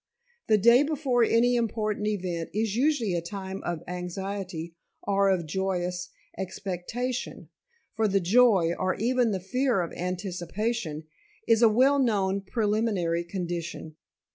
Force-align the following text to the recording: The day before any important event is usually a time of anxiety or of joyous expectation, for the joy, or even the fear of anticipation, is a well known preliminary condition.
The 0.47 0.57
day 0.57 0.81
before 0.81 1.23
any 1.23 1.55
important 1.55 2.07
event 2.07 2.49
is 2.55 2.75
usually 2.75 3.13
a 3.13 3.21
time 3.21 3.61
of 3.63 3.83
anxiety 3.87 4.73
or 5.03 5.29
of 5.29 5.45
joyous 5.45 6.09
expectation, 6.39 7.49
for 7.93 8.07
the 8.07 8.19
joy, 8.19 8.73
or 8.79 8.95
even 8.95 9.29
the 9.29 9.39
fear 9.39 9.79
of 9.81 9.93
anticipation, 9.93 11.03
is 11.47 11.61
a 11.61 11.69
well 11.69 11.99
known 11.99 12.41
preliminary 12.41 13.23
condition. 13.23 13.95